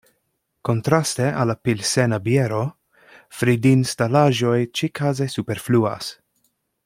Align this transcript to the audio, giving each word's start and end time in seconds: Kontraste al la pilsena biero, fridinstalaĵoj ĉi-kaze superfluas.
Kontraste 0.69 1.27
al 1.41 1.49
la 1.51 1.55
pilsena 1.67 2.19
biero, 2.29 2.63
fridinstalaĵoj 3.41 4.57
ĉi-kaze 4.81 5.33
superfluas. 5.39 6.13